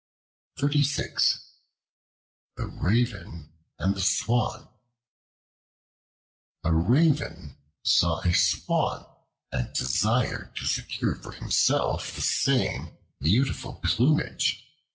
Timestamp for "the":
0.55-1.43, 3.93-4.01, 12.15-12.21